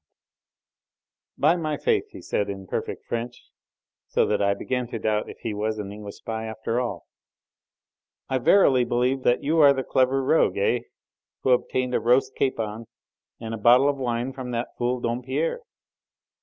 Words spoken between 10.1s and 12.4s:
rogue, eh? who obtained a roast